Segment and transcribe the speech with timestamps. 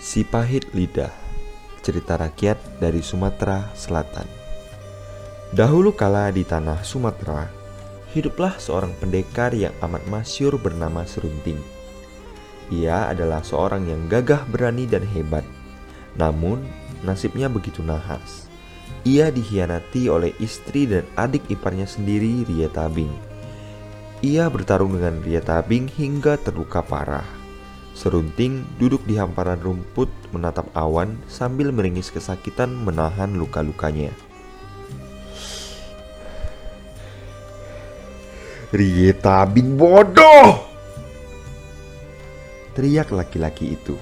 [0.00, 1.12] Si Pahit Lidah
[1.84, 4.24] Cerita rakyat dari Sumatera Selatan.
[5.52, 7.44] Dahulu kala di tanah Sumatera
[8.16, 11.60] Hiduplah seorang pendekar yang amat masyur bernama Serunting.
[12.72, 15.44] Ia adalah seorang yang gagah berani dan hebat.
[16.16, 16.64] Namun
[17.04, 18.48] nasibnya begitu nahas.
[19.04, 23.12] Ia dikhianati oleh istri dan adik iparnya sendiri Ria Tabing.
[24.24, 27.39] Ia bertarung dengan Ria Tabing hingga terluka parah
[28.00, 34.08] Serunting duduk di hamparan rumput menatap awan sambil meringis kesakitan menahan luka-lukanya.
[38.72, 40.64] Rieta bin bodoh!
[42.72, 44.00] Teriak laki-laki itu.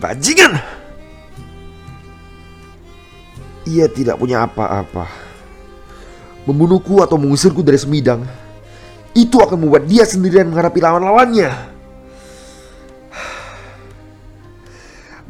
[0.00, 0.56] Bajingan!
[3.68, 5.04] Ia tidak punya apa-apa.
[6.48, 8.24] Membunuhku atau mengusirku dari semidang
[9.20, 11.50] itu akan membuat dia sendirian menghadapi lawan-lawannya.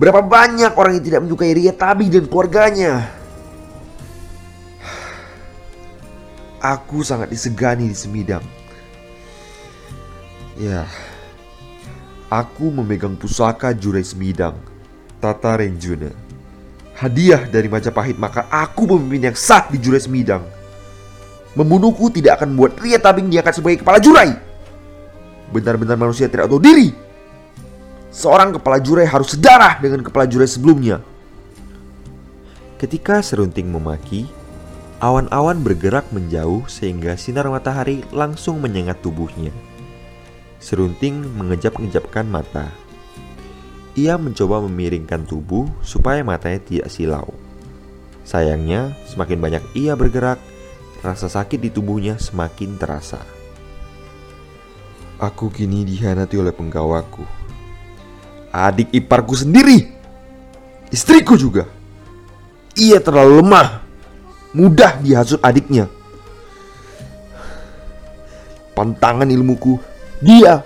[0.01, 3.11] Berapa banyak orang yang tidak menyukai Ria Tabi dan keluarganya.
[6.61, 8.45] Aku sangat disegani di semidang.
[10.61, 10.85] Ya,
[12.29, 14.61] aku memegang pusaka Jurai Semidang,
[15.17, 16.13] Tata Renjuna.
[17.01, 20.60] Hadiah dari Majapahit maka aku pemimpin yang sah di Jurai Semidang.
[21.59, 24.31] Membunuhku tidak akan membuat Ria Tabing diangkat sebagai kepala jurai.
[25.51, 26.95] Benar-benar manusia tidak tahu diri.
[28.11, 31.03] Seorang kepala jurai harus sedarah dengan kepala jurai sebelumnya.
[32.79, 34.31] Ketika Serunting memaki,
[35.03, 39.51] awan-awan bergerak menjauh sehingga sinar matahari langsung menyengat tubuhnya.
[40.63, 42.71] Serunting mengejap-ngejapkan mata.
[43.99, 47.35] Ia mencoba memiringkan tubuh supaya matanya tidak silau.
[48.23, 50.39] Sayangnya, semakin banyak ia bergerak,
[51.01, 53.21] rasa sakit di tubuhnya semakin terasa.
[55.21, 57.25] Aku kini dihianati oleh penggawaku.
[58.53, 59.93] Adik iparku sendiri.
[60.89, 61.69] Istriku juga.
[62.77, 63.85] Ia terlalu lemah.
[64.57, 65.87] Mudah dihasut adiknya.
[68.75, 69.77] Pantangan ilmuku,
[70.25, 70.65] dia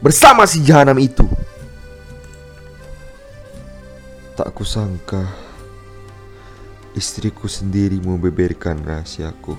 [0.00, 1.28] bersama si jahanam itu.
[4.36, 5.45] Tak kusangka
[6.96, 9.52] istriku sendiri membeberkan rahasiaku.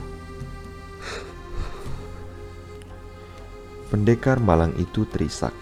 [3.94, 5.53] Pendekar malang itu terisak.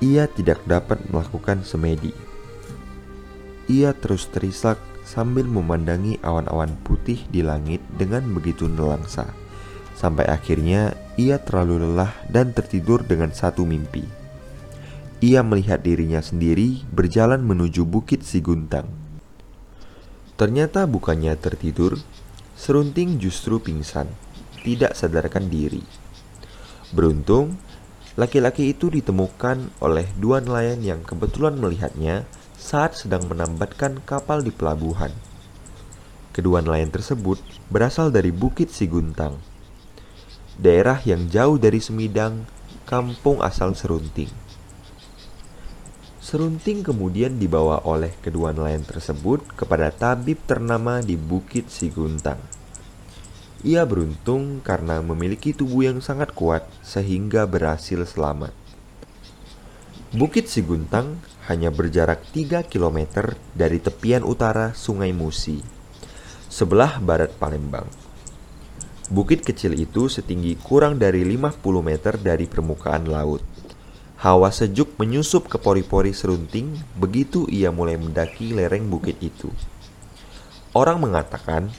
[0.00, 2.14] Ia tidak dapat melakukan semedi.
[3.66, 9.28] Ia terus terisak sambil memandangi awan-awan putih di langit dengan begitu nelangsa.
[9.98, 14.06] Sampai akhirnya ia terlalu lelah dan tertidur dengan satu mimpi.
[15.20, 19.09] Ia melihat dirinya sendiri berjalan menuju Bukit Siguntang.
[20.40, 22.00] Ternyata bukannya tertidur,
[22.56, 24.08] Serunting justru pingsan,
[24.64, 25.84] tidak sadarkan diri.
[26.96, 27.60] Beruntung,
[28.16, 32.24] laki-laki itu ditemukan oleh dua nelayan yang kebetulan melihatnya
[32.56, 35.12] saat sedang menambatkan kapal di pelabuhan.
[36.32, 37.36] Kedua nelayan tersebut
[37.68, 39.36] berasal dari Bukit Siguntang,
[40.56, 42.48] daerah yang jauh dari Semidang,
[42.88, 44.32] kampung asal Serunting.
[46.30, 52.38] Serunting kemudian dibawa oleh kedua nelayan tersebut kepada tabib ternama di Bukit Siguntang.
[53.66, 58.54] Ia beruntung karena memiliki tubuh yang sangat kuat sehingga berhasil selamat.
[60.14, 61.18] Bukit Siguntang
[61.50, 65.58] hanya berjarak 3 km dari tepian utara Sungai Musi,
[66.46, 67.90] sebelah barat Palembang.
[69.10, 73.42] Bukit kecil itu setinggi kurang dari 50 meter dari permukaan laut.
[74.20, 79.48] Hawa sejuk menyusup ke pori-pori serunting begitu ia mulai mendaki lereng bukit itu.
[80.76, 81.72] Orang mengatakan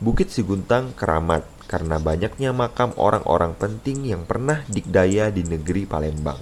[0.00, 6.40] Bukit Siguntang keramat karena banyaknya makam orang-orang penting yang pernah dikdaya di negeri Palembang.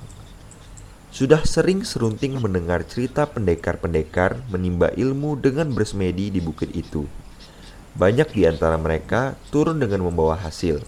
[1.10, 7.06] Sudah sering serunting mendengar cerita pendekar-pendekar menimba ilmu dengan bersemedi di bukit itu.
[7.98, 10.78] Banyak di antara mereka turun dengan membawa hasil,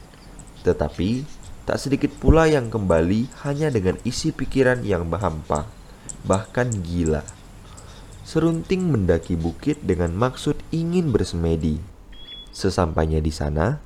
[0.63, 1.27] tetapi
[1.71, 5.71] Tak sedikit pula yang kembali hanya dengan isi pikiran yang hampa,
[6.27, 7.23] bahkan gila.
[8.27, 11.79] Serunting mendaki bukit dengan maksud ingin bersemedi.
[12.51, 13.79] Sesampainya di sana,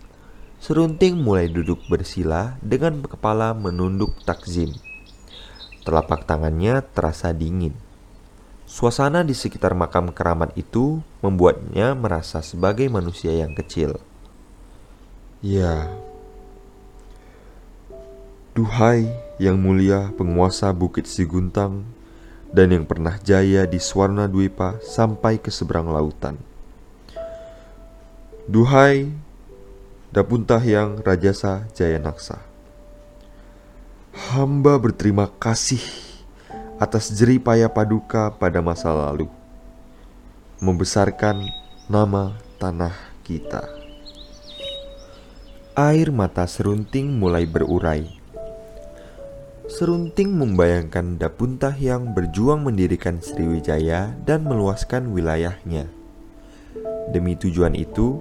[0.64, 4.73] Serunting mulai duduk bersila dengan kepala menunduk takzim.
[5.85, 7.76] Telapak tangannya terasa dingin.
[8.64, 14.00] Suasana di sekitar makam keramat itu membuatnya merasa sebagai manusia yang kecil.
[15.44, 15.93] Ya,
[18.55, 19.11] Duhai
[19.43, 21.83] yang mulia penguasa Bukit Siguntang
[22.55, 26.39] dan yang pernah jaya di Swarna Dwipa sampai ke seberang lautan.
[28.47, 29.11] Duhai
[30.15, 32.39] Dapuntah yang Rajasa Jaya Naksa.
[34.15, 35.83] Hamba berterima kasih
[36.79, 39.27] atas jeripaya paduka pada masa lalu,
[40.62, 41.43] membesarkan
[41.91, 42.95] nama tanah
[43.27, 43.67] kita.
[45.75, 48.13] Air mata Serunting mulai berurai.
[49.64, 55.88] Serunting membayangkan Dapuntah yang berjuang mendirikan Sriwijaya dan meluaskan wilayahnya.
[57.08, 58.20] Demi tujuan itu,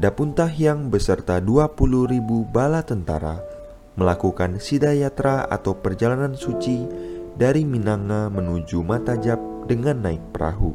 [0.00, 3.44] Dapuntah yang beserta 20 ribu bala tentara
[3.92, 6.88] melakukan sidayatra atau perjalanan suci
[7.36, 10.72] dari Minanga menuju Matajab dengan naik perahu.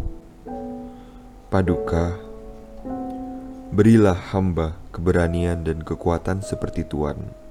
[1.50, 2.14] Paduka,
[3.74, 7.45] berilah hamba keberanian dan kekuatan seperti Tuhan.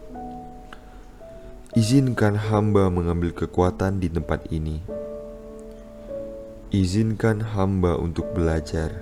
[1.75, 4.79] Izinkan hamba mengambil kekuatan di tempat ini.
[6.71, 8.94] Izinkan hamba untuk belajar.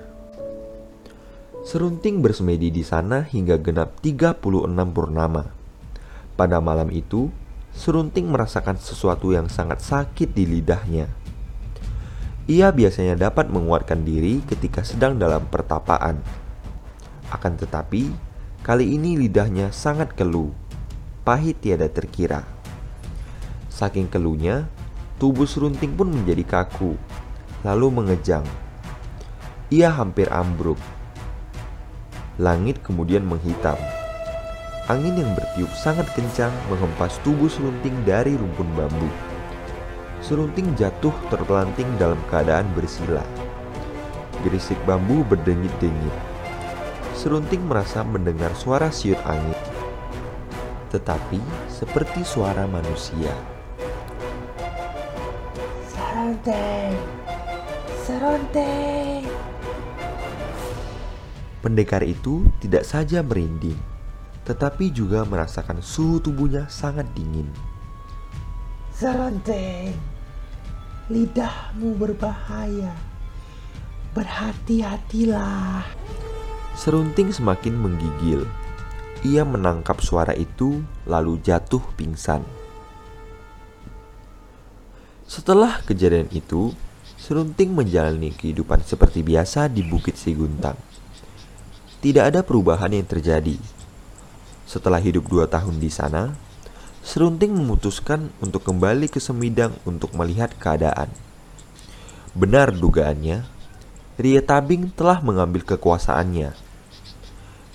[1.68, 4.40] Serunting bersemedi di sana hingga genap 36
[4.88, 5.52] purnama.
[6.32, 7.28] Pada malam itu,
[7.76, 11.12] Serunting merasakan sesuatu yang sangat sakit di lidahnya.
[12.48, 16.24] Ia biasanya dapat menguatkan diri ketika sedang dalam pertapaan.
[17.28, 18.08] Akan tetapi,
[18.64, 20.56] kali ini lidahnya sangat keluh,
[21.24, 22.51] pahit tiada terkira.
[23.72, 24.68] Saking keluhnya,
[25.16, 27.00] tubuh serunting pun menjadi kaku,
[27.64, 28.44] lalu mengejang.
[29.72, 30.76] Ia hampir ambruk.
[32.36, 33.80] Langit kemudian menghitam
[34.90, 39.06] Angin yang bertiup sangat kencang menghempas tubuh serunting dari rumpun bambu.
[40.18, 43.22] Serunting jatuh terpelanting dalam keadaan bersila.
[44.42, 46.16] Gerisik bambu berdengit-dengit.
[47.14, 49.54] Serunting merasa mendengar suara siut angin,
[50.90, 51.38] tetapi
[51.70, 53.30] seperti suara manusia.
[56.42, 56.98] Serunting,
[58.02, 59.22] serunting.
[61.62, 63.78] Pendekar itu tidak saja merinding,
[64.42, 67.46] tetapi juga merasakan suhu tubuhnya sangat dingin.
[68.90, 69.94] Serenteng,
[71.14, 72.90] lidahmu berbahaya.
[74.10, 75.86] Berhati-hatilah.
[76.74, 78.50] Serunting semakin menggigil.
[79.22, 82.42] Ia menangkap suara itu, lalu jatuh pingsan.
[85.32, 86.76] Setelah kejadian itu,
[87.16, 90.76] Serunting menjalani kehidupan seperti biasa di Bukit Siguntang.
[92.04, 93.56] Tidak ada perubahan yang terjadi,
[94.68, 96.36] setelah hidup dua tahun di sana,
[97.00, 101.08] Serunting memutuskan untuk kembali ke Semidang untuk melihat keadaan.
[102.36, 103.48] Benar dugaannya,
[104.20, 106.52] Ria Tabing telah mengambil kekuasaannya.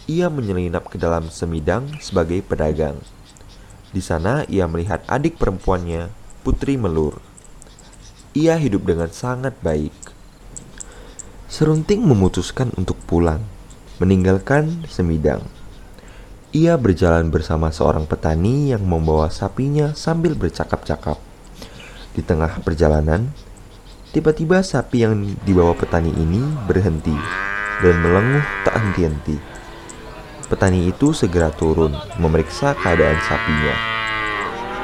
[0.06, 3.01] Ia menyelinap ke dalam Semidang sebagai pedagang.
[3.89, 6.13] Di sana ia melihat adik perempuannya,
[6.45, 7.26] Putri Melur.
[8.38, 10.13] Ia hidup dengan sangat baik.
[11.50, 13.42] Serunting memutuskan untuk pulang,
[13.98, 15.42] meninggalkan Semidang.
[16.54, 21.18] Ia berjalan bersama seorang petani yang membawa sapinya sambil bercakap-cakap.
[22.13, 23.34] Di tengah perjalanan,
[24.13, 27.18] tiba-tiba sapi yang dibawa petani ini berhenti
[27.81, 29.38] dan melenguh tak henti-henti.
[30.45, 31.89] Petani itu segera turun
[32.22, 33.75] memeriksa keadaan sapinya.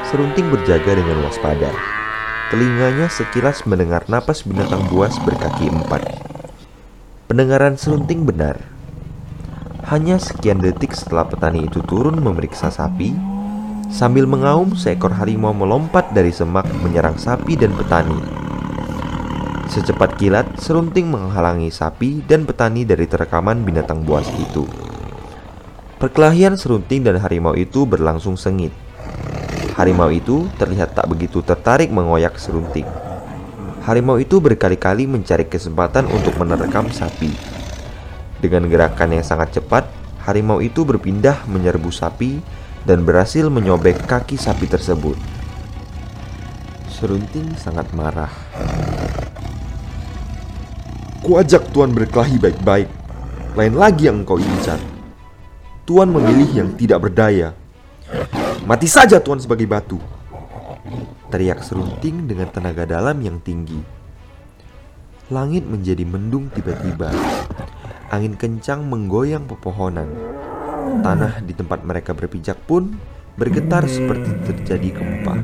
[0.09, 1.92] Serunting berjaga dengan waspada.
[2.53, 6.05] Telinganya sekilas mendengar napas binatang buas berkaki empat.
[7.25, 8.61] Pendengaran serunting benar
[9.89, 13.09] hanya sekian detik setelah petani itu turun memeriksa sapi,
[13.89, 18.21] sambil mengaum seekor harimau melompat dari semak menyerang sapi dan petani.
[19.73, 24.69] Secepat kilat, serunting menghalangi sapi dan petani dari terekaman binatang buas itu.
[25.97, 28.82] Perkelahian serunting dan harimau itu berlangsung sengit.
[29.73, 32.85] Harimau itu terlihat tak begitu tertarik mengoyak serunting.
[33.83, 37.33] Harimau itu berkali-kali mencari kesempatan untuk menerkam sapi.
[38.37, 39.89] Dengan gerakan yang sangat cepat,
[40.29, 42.37] harimau itu berpindah menyerbu sapi
[42.85, 45.17] dan berhasil menyobek kaki sapi tersebut.
[46.93, 48.31] Serunting sangat marah.
[51.25, 52.91] Kuajak Tuan berkelahi baik-baik.
[53.57, 54.77] Lain lagi yang engkau incar.
[55.87, 57.62] Tuan memilih yang tidak berdaya.
[58.63, 59.99] Mati saja Tuan sebagai batu.
[61.27, 63.75] Teriak serunting dengan tenaga dalam yang tinggi.
[65.27, 67.11] Langit menjadi mendung tiba-tiba.
[68.07, 70.07] Angin kencang menggoyang pepohonan.
[71.03, 72.95] Tanah di tempat mereka berpijak pun
[73.35, 75.43] bergetar seperti terjadi gempa.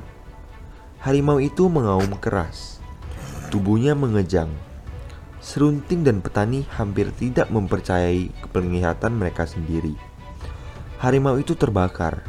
[1.04, 2.80] Harimau itu mengaum keras.
[3.52, 4.48] Tubuhnya mengejang.
[5.44, 10.00] Serunting dan petani hampir tidak mempercayai penglihatan mereka sendiri.
[11.04, 12.24] Harimau itu terbakar,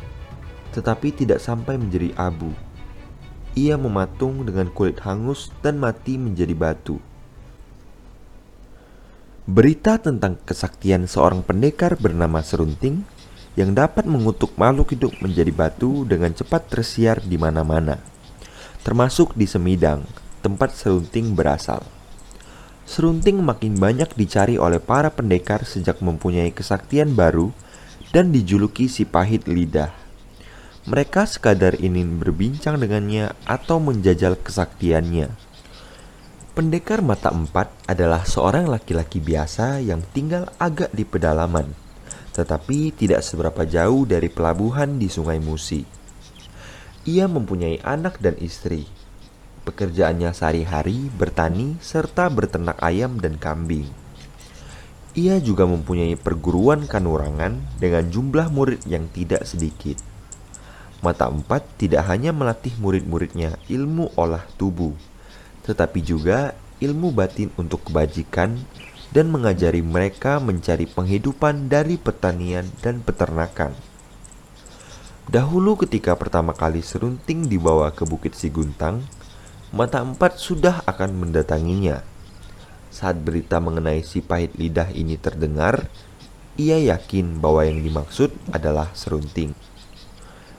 [0.70, 2.50] tetapi tidak sampai menjadi abu.
[3.58, 7.02] Ia mematung dengan kulit hangus dan mati menjadi batu.
[9.50, 13.02] Berita tentang kesaktian seorang pendekar bernama Serunting
[13.58, 17.98] yang dapat mengutuk makhluk hidup menjadi batu dengan cepat tersiar di mana-mana,
[18.86, 20.06] termasuk di Semidang,
[20.38, 21.82] tempat serunting berasal.
[22.86, 27.50] Serunting makin banyak dicari oleh para pendekar sejak mempunyai kesaktian baru
[28.10, 29.94] dan dijuluki si pahit lidah.
[30.90, 35.30] Mereka sekadar ingin berbincang dengannya atau menjajal kesaktiannya.
[36.50, 41.78] Pendekar mata empat adalah seorang laki-laki biasa yang tinggal agak di pedalaman,
[42.34, 45.86] tetapi tidak seberapa jauh dari pelabuhan di Sungai Musi.
[47.06, 48.90] Ia mempunyai anak dan istri.
[49.62, 53.86] Pekerjaannya sehari-hari bertani serta berternak ayam dan kambing.
[55.14, 60.09] Ia juga mempunyai perguruan kanurangan dengan jumlah murid yang tidak sedikit.
[61.00, 64.92] Mata empat tidak hanya melatih murid-muridnya ilmu olah tubuh,
[65.64, 68.60] tetapi juga ilmu batin untuk kebajikan
[69.10, 73.72] dan mengajari mereka mencari penghidupan dari pertanian dan peternakan.
[75.30, 79.06] Dahulu ketika pertama kali serunting dibawa ke Bukit Siguntang,
[79.70, 82.02] mata empat sudah akan mendatanginya.
[82.90, 85.86] Saat berita mengenai si pahit lidah ini terdengar,
[86.58, 89.54] ia yakin bahwa yang dimaksud adalah serunting.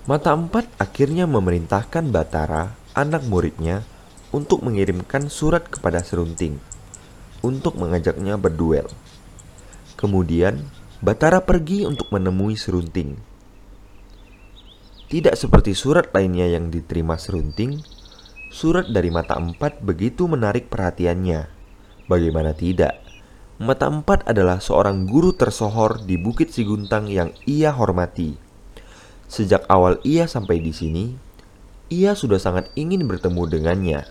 [0.09, 3.85] Mata empat akhirnya memerintahkan Batara, anak muridnya,
[4.33, 6.71] untuk mengirimkan surat kepada Serunting
[7.41, 8.87] untuk mengajaknya berduel.
[9.97, 10.65] Kemudian,
[11.01, 13.17] Batara pergi untuk menemui Serunting.
[15.09, 17.81] Tidak seperti surat lainnya yang diterima Serunting,
[18.53, 21.49] surat dari Mata Empat begitu menarik perhatiannya.
[22.05, 23.01] Bagaimana tidak?
[23.57, 28.50] Mata Empat adalah seorang guru tersohor di Bukit Siguntang yang ia hormati.
[29.31, 31.15] Sejak awal ia sampai di sini,
[31.87, 34.03] ia sudah sangat ingin bertemu dengannya.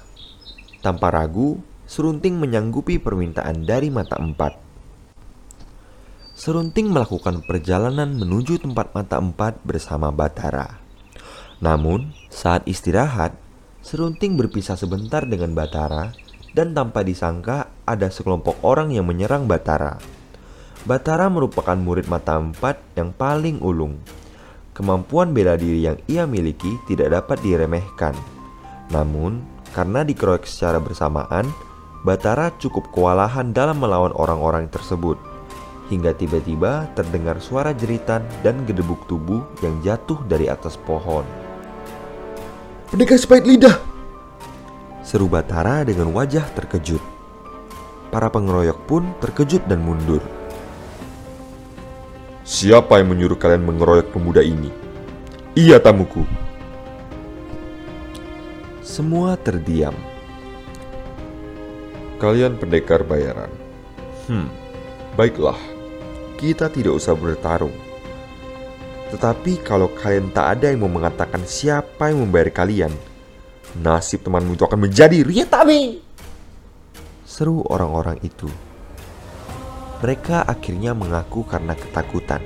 [0.81, 4.57] Tanpa ragu, Serunting menyanggupi permintaan dari mata empat.
[6.33, 10.81] Serunting melakukan perjalanan menuju tempat mata empat bersama Batara.
[11.61, 13.37] Namun, saat istirahat,
[13.85, 16.17] Serunting berpisah sebentar dengan Batara
[16.57, 20.01] dan tanpa disangka ada sekelompok orang yang menyerang Batara.
[20.89, 24.01] Batara merupakan murid mata empat yang paling ulung.
[24.71, 28.15] Kemampuan bela diri yang ia miliki tidak dapat diremehkan.
[28.95, 29.43] Namun,
[29.75, 31.47] karena dikeroyok secara bersamaan,
[32.01, 35.21] Batara cukup kewalahan dalam melawan orang-orang tersebut.
[35.93, 41.27] Hingga tiba-tiba terdengar suara jeritan dan gedebuk tubuh yang jatuh dari atas pohon.
[42.89, 43.77] Pendekar sepait lidah!
[45.05, 47.03] Seru Batara dengan wajah terkejut.
[48.09, 50.40] Para pengeroyok pun terkejut dan mundur.
[52.51, 54.75] Siapa yang menyuruh kalian mengeroyok pemuda ini?
[55.55, 56.27] Iya tamuku.
[58.83, 59.95] Semua terdiam.
[62.19, 63.55] Kalian pendekar bayaran.
[64.27, 64.51] Hmm,
[65.15, 65.55] Baiklah,
[66.43, 67.75] kita tidak usah bertarung.
[69.15, 72.91] Tetapi kalau kalian tak ada yang mau mengatakan siapa yang membayar kalian,
[73.79, 76.03] nasib temanmu itu akan menjadi Rietami.
[77.23, 78.51] seru orang-orang itu.
[80.01, 82.41] Mereka akhirnya mengaku karena ketakutan.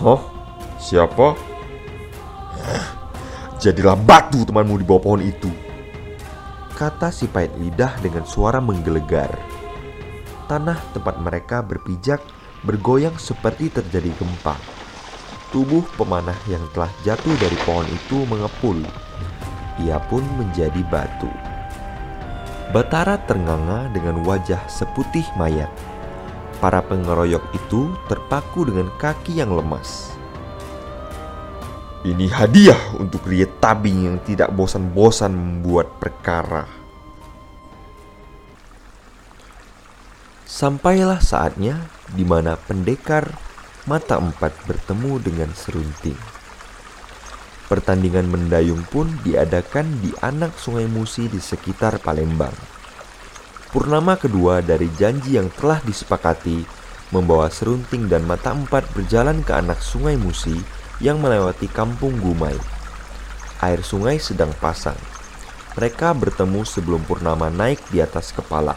[0.00, 0.22] Hah?
[0.80, 1.36] Siapa?
[3.60, 5.52] Jadilah batu temanmu di bawah pohon itu.
[6.72, 9.30] Kata si pahit lidah dengan suara menggelegar.
[10.50, 12.18] Tanah tempat mereka berpijak
[12.66, 14.56] bergoyang seperti terjadi gempa.
[15.52, 18.80] Tubuh pemanah yang telah jatuh dari pohon itu mengepul.
[19.84, 21.51] Ia pun menjadi batu.
[22.70, 25.72] Batara ternganga dengan wajah seputih mayat.
[26.62, 30.14] Para pengeroyok itu terpaku dengan kaki yang lemas.
[32.06, 36.66] Ini hadiah untuk Riet Tabing yang tidak bosan-bosan membuat perkara.
[40.46, 41.78] Sampailah saatnya
[42.14, 43.30] di mana pendekar
[43.86, 46.31] mata empat bertemu dengan serunting.
[47.72, 52.52] Pertandingan mendayung pun diadakan di anak sungai Musi di sekitar Palembang.
[53.72, 56.68] Purnama kedua dari janji yang telah disepakati
[57.16, 60.60] membawa serunting dan mata empat berjalan ke anak sungai Musi
[61.00, 62.52] yang melewati kampung Gumai.
[63.64, 65.00] Air sungai sedang pasang.
[65.72, 68.76] Mereka bertemu sebelum purnama naik di atas kepala.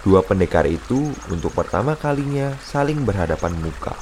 [0.00, 3.92] Dua pendekar itu untuk pertama kalinya saling berhadapan muka.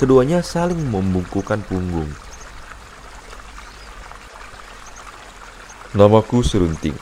[0.00, 2.08] Keduanya saling membungkukan punggung.
[5.96, 6.92] Namaku Serunting.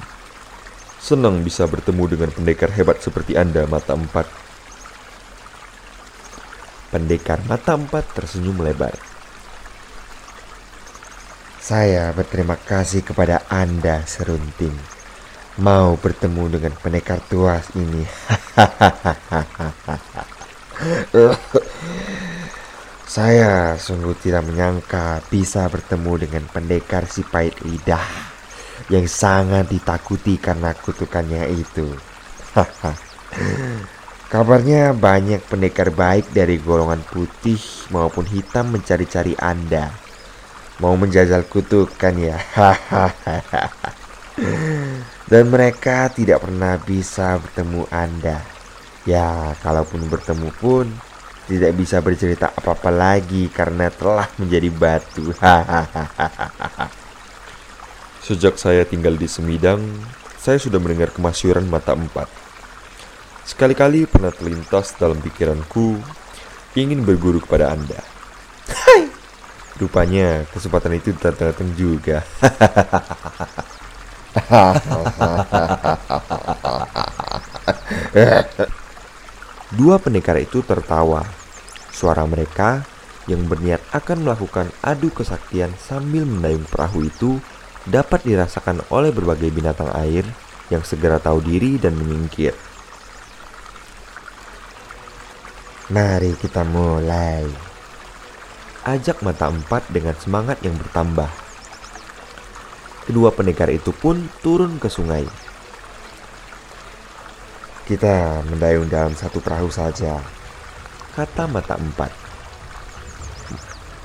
[1.03, 4.31] Senang bisa bertemu dengan pendekar hebat seperti Anda, Mata Empat.
[6.95, 8.95] Pendekar mata empat tersenyum lebar.
[11.59, 14.79] Saya berterima kasih kepada Anda, Serunting.
[15.59, 18.07] Mau bertemu dengan pendekar tua ini.
[23.11, 28.34] Saya sungguh tidak menyangka bisa bertemu dengan pendekar si pahit lidah
[28.93, 31.88] yang sangat ditakuti karena kutukannya itu.
[34.33, 37.61] Kabarnya banyak pendekar baik dari golongan putih
[37.95, 39.95] maupun hitam mencari-cari Anda.
[40.83, 42.35] Mau menjajal kutukan ya.
[45.31, 48.43] Dan mereka tidak pernah bisa bertemu Anda.
[49.07, 50.91] Ya, kalaupun bertemu pun
[51.47, 55.31] tidak bisa bercerita apa-apa lagi karena telah menjadi batu.
[58.25, 59.85] Sejak saya tinggal di Semidang,
[60.40, 62.25] saya sudah mendengar kemasyuran mata empat.
[63.45, 66.00] Sekali-kali pernah terlintas dalam pikiranku
[66.73, 68.00] ingin berguru kepada Anda.
[68.73, 69.12] Hai!
[69.76, 72.25] Rupanya kesempatan itu datang-datang juga.
[79.76, 81.28] Dua pendekar itu tertawa.
[81.93, 82.88] Suara mereka
[83.28, 87.37] yang berniat akan melakukan adu kesaktian sambil mendayung perahu itu
[87.85, 90.25] dapat dirasakan oleh berbagai binatang air
[90.73, 92.57] yang segera tahu diri dan menyingkir.
[95.93, 97.45] Mari kita mulai.
[98.85, 101.29] Ajak mata empat dengan semangat yang bertambah.
[103.05, 105.29] Kedua pendekar itu pun turun ke sungai.
[107.85, 110.25] Kita mendayung dalam satu perahu saja.
[111.12, 112.09] Kata mata empat.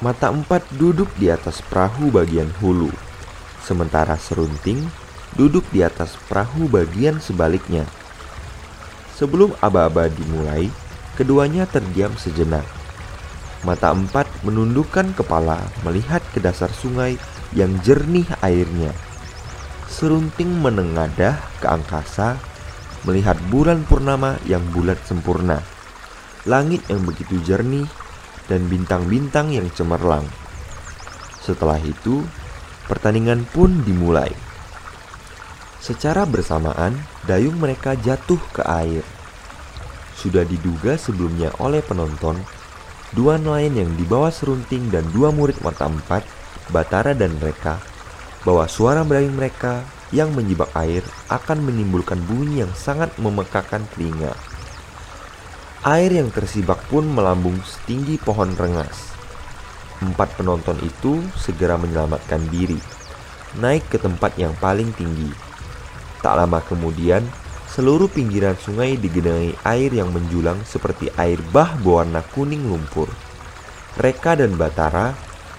[0.03, 2.91] Mata empat duduk di atas perahu bagian hulu,
[3.69, 4.89] sementara serunting
[5.37, 7.85] duduk di atas perahu bagian sebaliknya.
[9.13, 10.73] Sebelum aba-aba dimulai,
[11.13, 12.65] keduanya terdiam sejenak.
[13.61, 17.19] Mata empat menundukkan kepala melihat ke dasar sungai
[17.53, 18.95] yang jernih airnya.
[19.85, 22.39] Serunting menengadah ke angkasa
[23.03, 25.59] melihat bulan purnama yang bulat sempurna,
[26.47, 27.87] langit yang begitu jernih,
[28.47, 30.23] dan bintang-bintang yang cemerlang.
[31.43, 32.23] Setelah itu,
[32.89, 34.33] pertandingan pun dimulai.
[35.77, 36.97] Secara bersamaan,
[37.29, 39.05] dayung mereka jatuh ke air.
[40.17, 42.41] Sudah diduga sebelumnya oleh penonton,
[43.13, 46.25] dua nelayan yang dibawa serunting dan dua murid mata empat,
[46.69, 47.79] Batara dan mereka,
[48.43, 54.33] bahwa suara mendayung mereka yang menjebak air akan menimbulkan bunyi yang sangat memekakan telinga.
[55.85, 59.18] Air yang tersibak pun melambung setinggi pohon rengas.
[59.99, 62.79] Empat penonton itu segera menyelamatkan diri,
[63.59, 65.27] naik ke tempat yang paling tinggi.
[66.23, 67.23] Tak lama kemudian,
[67.67, 73.11] seluruh pinggiran sungai digenangi air yang menjulang seperti air bah berwarna kuning lumpur.
[73.99, 75.11] Reka dan Batara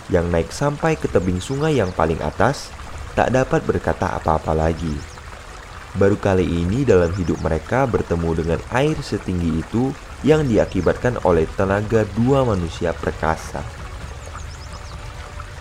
[0.09, 2.73] yang naik sampai ke tebing sungai yang paling atas
[3.13, 4.97] tak dapat berkata apa-apa lagi.
[6.01, 9.91] Baru kali ini dalam hidup mereka bertemu dengan air setinggi itu
[10.23, 13.80] yang diakibatkan oleh tenaga dua manusia perkasa.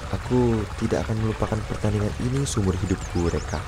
[0.10, 3.62] Aku tidak akan melupakan pertandingan ini seumur hidupku, Reka.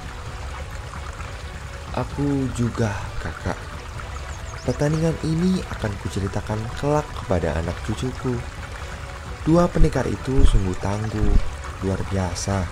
[1.94, 2.90] Aku juga,
[3.22, 3.60] kakak.
[4.66, 8.38] Pertandingan ini akan kuceritakan kelak kepada anak cucuku.
[9.46, 11.34] Dua pendekar itu sungguh tangguh,
[11.86, 12.66] luar biasa.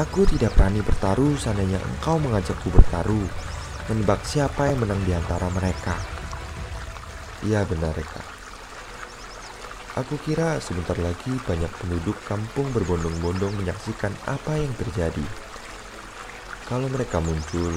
[0.00, 3.28] Aku tidak berani bertaruh seandainya engkau mengajakku bertaruh,
[3.92, 5.96] menebak siapa yang menang di antara mereka.
[7.44, 8.43] Iya benar, Reka.
[9.94, 15.22] Aku kira sebentar lagi banyak penduduk kampung berbondong-bondong menyaksikan apa yang terjadi.
[16.66, 17.70] Kalau mereka muncul,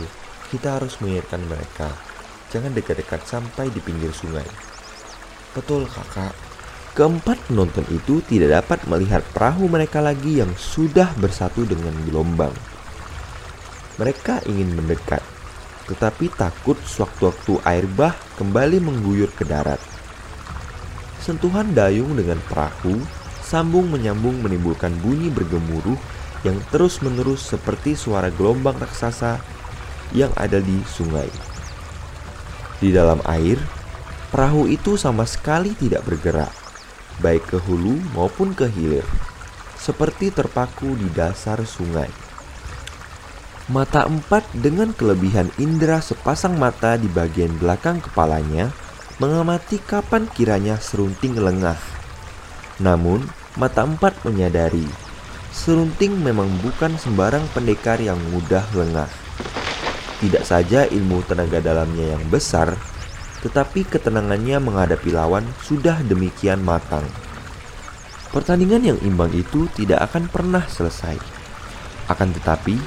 [0.50, 1.94] kita harus mengingatkan mereka.
[2.50, 4.50] Jangan dekat-dekat sampai di pinggir sungai.
[5.54, 6.34] Betul, kakak.
[6.98, 12.56] Keempat penonton itu tidak dapat melihat perahu mereka lagi yang sudah bersatu dengan gelombang.
[14.02, 15.22] Mereka ingin mendekat,
[15.86, 19.97] tetapi takut sewaktu-waktu air bah kembali mengguyur ke darat.
[21.24, 23.00] Sentuhan dayung dengan perahu
[23.44, 25.98] sambung menyambung menimbulkan bunyi bergemuruh
[26.44, 29.40] yang terus-menerus seperti suara gelombang raksasa
[30.16, 31.28] yang ada di sungai.
[32.78, 33.58] Di dalam air,
[34.30, 36.68] perahu itu sama sekali tidak bergerak
[37.18, 39.06] baik ke hulu maupun ke hilir,
[39.78, 42.10] seperti terpaku di dasar sungai.
[43.68, 48.72] Mata empat dengan kelebihan indera sepasang mata di bagian belakang kepalanya
[49.18, 51.78] mengamati kapan kiranya serunting lengah.
[52.78, 53.26] Namun,
[53.58, 54.86] mata empat menyadari
[55.58, 59.10] serunting memang bukan sembarang pendekar yang mudah lengah.
[60.22, 62.78] Tidak saja ilmu tenaga dalamnya yang besar,
[63.42, 67.06] tetapi ketenangannya menghadapi lawan sudah demikian matang.
[68.30, 71.18] Pertandingan yang imbang itu tidak akan pernah selesai.
[72.06, 72.78] Akan tetapi,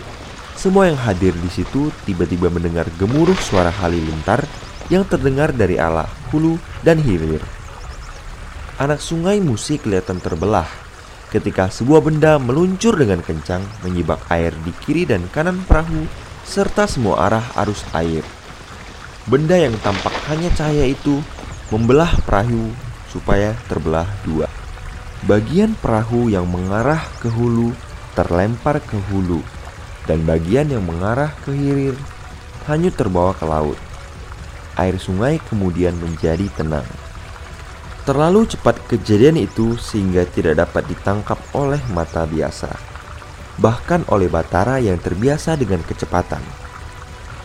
[0.55, 4.47] semua yang hadir di situ tiba-tiba mendengar gemuruh suara halilintar
[4.93, 7.43] yang terdengar dari arah hulu dan hilir.
[8.81, 10.65] anak sungai musik kelihatan terbelah
[11.31, 16.09] ketika sebuah benda meluncur dengan kencang menyibak air di kiri dan kanan perahu
[16.43, 18.27] serta semua arah arus air.
[19.31, 21.23] Benda yang tampak hanya cahaya itu
[21.71, 22.75] membelah perahu
[23.13, 24.51] supaya terbelah dua.
[25.29, 27.71] Bagian perahu yang mengarah ke hulu
[28.19, 29.45] terlempar ke hulu
[30.11, 31.95] dan bagian yang mengarah ke hilir
[32.67, 33.79] hanyut terbawa ke laut.
[34.79, 36.87] Air sungai kemudian menjadi tenang.
[38.07, 42.73] Terlalu cepat kejadian itu sehingga tidak dapat ditangkap oleh mata biasa,
[43.61, 46.43] bahkan oleh Batara yang terbiasa dengan kecepatan.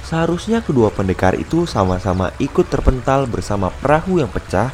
[0.06, 4.70] Seharusnya kedua pendekar itu sama-sama ikut terpental bersama perahu yang pecah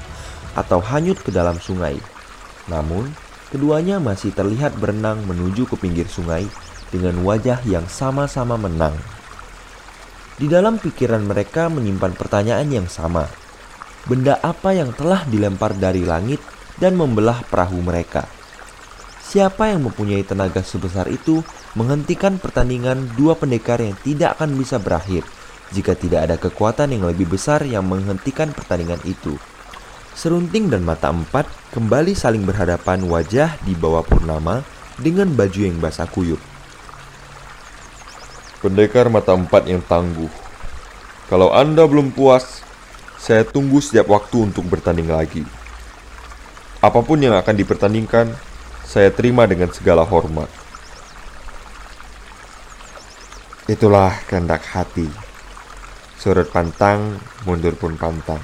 [0.53, 1.95] atau hanyut ke dalam sungai.
[2.67, 3.09] Namun,
[3.47, 6.45] keduanya masih terlihat berenang menuju ke pinggir sungai
[6.91, 8.93] dengan wajah yang sama-sama menang.
[10.41, 13.29] Di dalam pikiran mereka menyimpan pertanyaan yang sama
[14.09, 16.41] benda apa yang telah dilempar dari langit
[16.81, 18.25] dan membelah perahu mereka.
[19.21, 21.45] Siapa yang mempunyai tenaga sebesar itu
[21.77, 25.23] menghentikan pertandingan dua pendekar yang tidak akan bisa berakhir
[25.71, 29.37] jika tidak ada kekuatan yang lebih besar yang menghentikan pertandingan itu.
[30.11, 34.65] Serunting dan mata empat kembali saling berhadapan wajah di bawah purnama
[34.99, 36.50] dengan baju yang basah kuyup.
[38.61, 40.29] Pendekar mata empat yang tangguh.
[41.25, 42.61] Kalau Anda belum puas,
[43.17, 45.41] saya tunggu setiap waktu untuk bertanding lagi.
[46.77, 48.29] Apa pun yang akan dipertandingkan,
[48.85, 50.49] saya terima dengan segala hormat.
[53.65, 55.09] Itulah kehendak hati.
[56.21, 57.17] Surut pantang,
[57.49, 58.41] mundur pun pantang.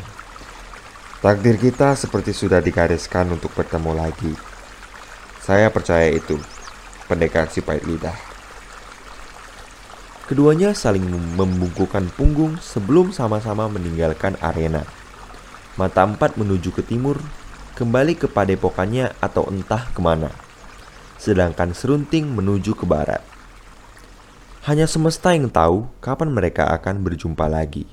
[1.22, 4.34] Takdir kita seperti sudah digariskan untuk bertemu lagi.
[5.46, 6.42] Saya percaya itu,
[7.06, 8.27] pendekar si pahit lidah.
[10.28, 11.08] Keduanya saling
[11.40, 14.84] membungkukkan punggung sebelum sama-sama meninggalkan arena.
[15.80, 17.16] Mata empat menuju ke timur,
[17.80, 20.28] kembali ke padepokannya atau entah ke mana.
[21.16, 23.24] Sedangkan serunting menuju ke barat.
[24.68, 27.88] Hanya semesta yang tahu kapan mereka akan berjumpa lagi.